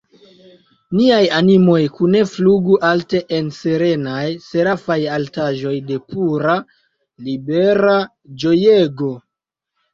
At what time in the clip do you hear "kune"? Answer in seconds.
1.97-2.21